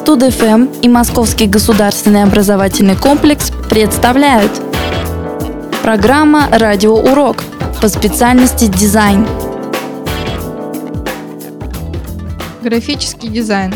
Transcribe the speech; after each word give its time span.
Студ.ФМ 0.00 0.80
и 0.80 0.88
Московский 0.88 1.46
государственный 1.46 2.22
образовательный 2.22 2.96
комплекс 2.96 3.52
представляют 3.68 4.50
Программа 5.82 6.48
«Радиоурок» 6.50 7.44
по 7.82 7.88
специальности 7.88 8.64
дизайн. 8.64 9.26
Графический 12.62 13.28
дизайн. 13.28 13.74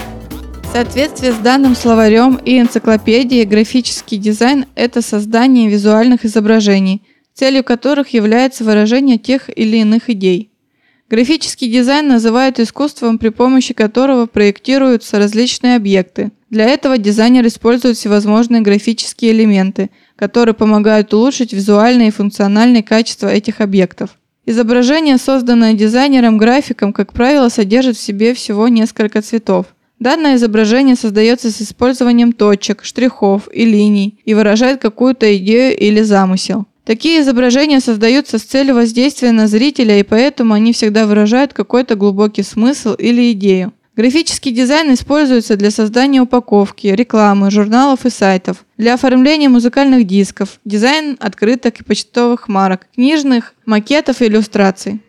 В 0.62 0.72
соответствии 0.72 1.30
с 1.30 1.36
данным 1.36 1.76
словарем 1.76 2.36
и 2.36 2.58
энциклопедией, 2.58 3.44
графический 3.44 4.16
дизайн– 4.16 4.64
это 4.74 5.02
создание 5.02 5.68
визуальных 5.68 6.24
изображений, 6.24 7.02
целью 7.34 7.62
которых 7.62 8.14
является 8.14 8.64
выражение 8.64 9.18
тех 9.18 9.50
или 9.54 9.76
иных 9.76 10.08
идей– 10.08 10.50
Графический 11.10 11.70
дизайн 11.70 12.08
называют 12.08 12.58
искусством, 12.58 13.18
при 13.18 13.28
помощи 13.28 13.74
которого 13.74 14.26
проектируются 14.26 15.18
различные 15.18 15.76
объекты. 15.76 16.32
Для 16.48 16.64
этого 16.64 16.96
дизайнер 16.96 17.46
использует 17.46 17.96
всевозможные 17.96 18.62
графические 18.62 19.32
элементы, 19.32 19.90
которые 20.16 20.54
помогают 20.54 21.12
улучшить 21.12 21.52
визуальные 21.52 22.08
и 22.08 22.12
функциональные 22.12 22.82
качества 22.82 23.28
этих 23.28 23.60
объектов. 23.60 24.10
Изображение, 24.46 25.18
созданное 25.18 25.74
дизайнером-графиком, 25.74 26.92
как 26.92 27.12
правило, 27.12 27.48
содержит 27.48 27.96
в 27.96 28.00
себе 28.00 28.34
всего 28.34 28.68
несколько 28.68 29.20
цветов. 29.20 29.66
Данное 29.98 30.36
изображение 30.36 30.96
создается 30.96 31.50
с 31.50 31.62
использованием 31.62 32.32
точек, 32.32 32.84
штрихов 32.84 33.48
и 33.52 33.64
линий 33.64 34.18
и 34.24 34.34
выражает 34.34 34.80
какую-то 34.80 35.36
идею 35.36 35.76
или 35.76 36.02
замысел. 36.02 36.66
Такие 36.84 37.22
изображения 37.22 37.80
создаются 37.80 38.38
с 38.38 38.42
целью 38.42 38.74
воздействия 38.74 39.32
на 39.32 39.46
зрителя, 39.46 39.98
и 39.98 40.02
поэтому 40.02 40.52
они 40.52 40.74
всегда 40.74 41.06
выражают 41.06 41.54
какой-то 41.54 41.94
глубокий 41.94 42.42
смысл 42.42 42.92
или 42.94 43.32
идею. 43.32 43.72
Графический 43.96 44.50
дизайн 44.50 44.92
используется 44.92 45.56
для 45.56 45.70
создания 45.70 46.20
упаковки, 46.20 46.88
рекламы, 46.88 47.50
журналов 47.50 48.04
и 48.04 48.10
сайтов, 48.10 48.66
для 48.76 48.94
оформления 48.94 49.48
музыкальных 49.48 50.06
дисков, 50.06 50.60
дизайн 50.64 51.16
открыток 51.20 51.80
и 51.80 51.84
почтовых 51.84 52.48
марок, 52.48 52.88
книжных, 52.94 53.54
макетов 53.64 54.20
и 54.20 54.26
иллюстраций. 54.26 55.00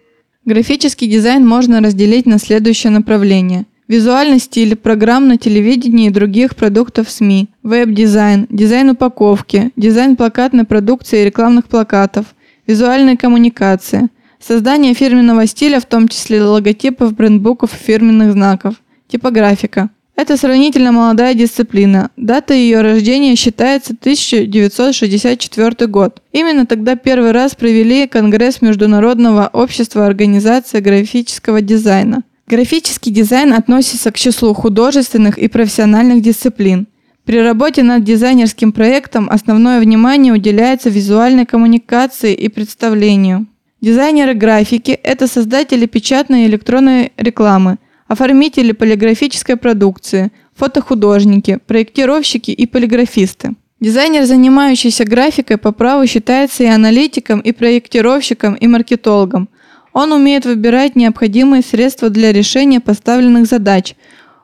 Графический 0.45 1.07
дизайн 1.07 1.45
можно 1.45 1.81
разделить 1.81 2.25
на 2.25 2.37
следующее 2.37 2.91
направление– 2.91 3.65
Визуальный 3.87 4.39
стиль, 4.39 4.75
программ 4.75 5.27
на 5.27 5.37
телевидении 5.37 6.07
и 6.07 6.11
других 6.11 6.55
продуктов 6.55 7.07
СМИ, 7.07 7.49
веб-дизайн, 7.61 8.47
дизайн 8.49 8.89
упаковки, 8.89 9.71
дизайн 9.75 10.15
плакатной 10.15 10.63
продукции 10.63 11.21
и 11.21 11.25
рекламных 11.25 11.67
плакатов, 11.67 12.25
визуальная 12.65 13.15
коммуникация, 13.15 14.09
создание 14.39 14.95
фирменного 14.95 15.45
стиля, 15.45 15.79
в 15.79 15.85
том 15.85 16.07
числе 16.07 16.41
логотипов, 16.41 17.13
брендбуков 17.13 17.75
и 17.75 17.77
фирменных 17.77 18.31
знаков, 18.31 18.73
типографика. 19.07 19.91
Это 20.15 20.35
сравнительно 20.35 20.91
молодая 20.91 21.35
дисциплина. 21.35 22.09
Дата 22.17 22.55
ее 22.55 22.81
рождения 22.81 23.35
считается 23.35 23.93
1964 23.93 25.87
год. 25.87 26.23
Именно 26.31 26.65
тогда 26.65 26.95
первый 26.95 27.33
раз 27.33 27.53
провели 27.53 28.07
Конгресс 28.07 28.63
Международного 28.63 29.47
общества 29.53 30.07
организации 30.07 30.79
графического 30.79 31.61
дизайна– 31.61 32.23
Графический 32.47 33.11
дизайн 33.11 33.53
относится 33.53 34.11
к 34.11 34.17
числу 34.17 34.53
художественных 34.53 35.39
и 35.39 35.47
профессиональных 35.47 36.21
дисциплин. 36.21 36.87
При 37.25 37.41
работе 37.41 37.81
над 37.81 38.03
дизайнерским 38.03 38.71
проектом 38.71 39.27
основное 39.31 39.79
внимание 39.79 40.31
уделяется 40.31 40.89
визуальной 40.89 41.47
коммуникации 41.47 42.35
и 42.35 42.47
представлению. 42.49 43.47
Дизайнеры 43.81 44.35
графики– 44.35 44.91
это 45.03 45.27
создатели 45.27 45.87
печатной 45.87 46.43
и 46.43 46.47
электронной 46.47 47.13
рекламы, 47.17 47.77
оформители 48.07 48.73
полиграфической 48.73 49.57
продукции, 49.57 50.31
фотохудожники, 50.55 51.57
проектировщики 51.65 52.51
и 52.51 52.67
полиграфисты. 52.67 53.55
Дизайнер, 53.79 54.25
занимающийся 54.25 55.03
графикой, 55.03 55.57
по 55.57 55.71
праву 55.71 56.05
считается 56.05 56.63
и 56.63 56.67
аналитиком, 56.67 57.39
и 57.39 57.51
проектировщиком, 57.51 58.53
и 58.53 58.67
маркетологом. 58.67 59.49
Он 59.95 60.11
умеет 60.11 60.45
выбирать 60.45 60.97
необходимые 60.97 61.63
средства 61.63 62.09
для 62.09 62.33
решения 62.33 62.81
поставленных 62.81 63.45
задач. 63.45 63.95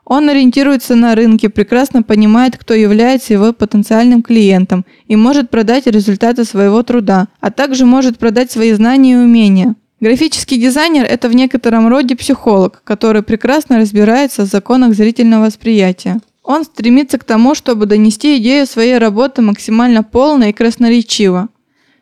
Он 0.06 0.30
ориентируется 0.30 0.94
на 0.94 1.14
рынке, 1.14 1.50
прекрасно 1.50 2.02
понимает, 2.02 2.56
кто 2.56 2.72
является 2.72 3.34
его 3.34 3.52
потенциальным 3.52 4.22
клиентом 4.22 4.86
и 5.08 5.14
может 5.14 5.50
продать 5.50 5.86
результаты 5.86 6.46
своего 6.46 6.82
труда, 6.82 7.28
а 7.40 7.50
также 7.50 7.84
может 7.84 8.18
продать 8.18 8.50
свои 8.50 8.72
знания 8.72 9.12
и 9.12 9.16
умения. 9.16 9.74
Графический 10.00 10.56
дизайнер– 10.56 11.04
это 11.08 11.28
в 11.28 11.34
некотором 11.34 11.86
роде 11.86 12.16
психолог, 12.16 12.80
который 12.82 13.22
прекрасно 13.22 13.76
разбирается 13.78 14.46
в 14.46 14.48
законах 14.48 14.94
зрительного 14.94 15.44
восприятия. 15.44 16.20
Он 16.42 16.64
стремится 16.64 17.18
к 17.18 17.24
тому, 17.24 17.54
чтобы 17.54 17.84
донести 17.84 18.38
идею 18.38 18.66
своей 18.66 18.96
работы 18.96 19.42
максимально 19.42 20.02
полно 20.02 20.44
и 20.44 20.52
красноречиво. 20.52 21.50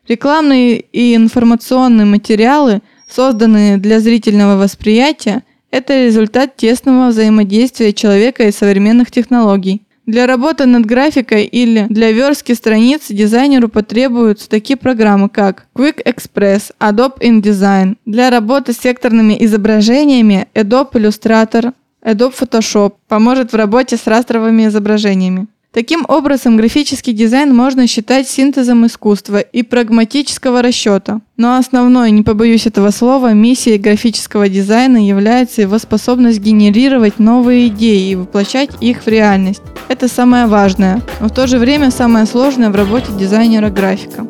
Рекламные 0.06 0.78
и 0.78 1.16
информационные 1.16 2.06
материалы 2.06 2.81
созданные 3.12 3.76
для 3.76 4.00
зрительного 4.00 4.56
восприятия, 4.56 5.43
это 5.71 6.04
результат 6.04 6.56
тесного 6.56 7.09
взаимодействия 7.09 7.93
человека 7.93 8.44
и 8.44 8.53
современных 8.53 9.10
технологий. 9.10 9.82
Для 10.06 10.26
работы 10.26 10.66
над 10.66 10.87
графикой 10.87 11.44
или 11.44 11.87
для 11.88 12.10
верстки 12.10 12.53
страниц 12.53 13.03
дизайнеру 13.09 13.69
потребуются 13.69 14.48
такие 14.48 14.76
программы, 14.76 15.28
как 15.28 15.66
Quick 15.76 16.03
Express, 16.04 16.72
Adobe 16.81 17.21
InDesign. 17.21 17.97
Для 18.06 18.31
работы 18.31 18.72
с 18.72 18.78
секторными 18.78 19.37
изображениями 19.44 20.48
Adobe 20.54 20.92
Illustrator, 20.94 21.75
Adobe 22.04 22.34
Photoshop 22.37 22.94
поможет 23.06 23.53
в 23.53 23.56
работе 23.56 23.97
с 23.97 24.06
растровыми 24.09 24.66
изображениями. 24.66 25.47
Таким 25.72 26.04
образом, 26.08 26.56
графический 26.56 27.12
дизайн 27.12 27.54
можно 27.54 27.86
считать 27.86 28.28
синтезом 28.28 28.86
искусства 28.86 29.38
и 29.38 29.62
прагматического 29.62 30.62
расчета. 30.62 31.20
Но 31.36 31.56
основной, 31.56 32.10
не 32.10 32.25
побоюсь 32.25 32.66
этого 32.66 32.91
слова, 32.91 33.34
миссией 33.34 33.78
графического 33.78 34.48
дизайна 34.48 34.97
является 34.97 35.62
его 35.62 35.78
способность 35.78 36.41
генерировать 36.41 37.20
новые 37.20 37.69
идеи 37.69 38.10
и 38.10 38.16
воплощать 38.16 38.70
их 38.80 39.04
в 39.04 39.06
реальность. 39.06 39.62
Это 39.86 40.09
самое 40.09 40.47
важное, 40.47 41.03
но 41.20 41.28
в 41.28 41.32
то 41.32 41.47
же 41.47 41.59
время 41.59 41.92
самое 41.92 42.26
сложное 42.26 42.70
в 42.70 42.75
работе 42.75 43.12
дизайнера-графика. 43.16 44.26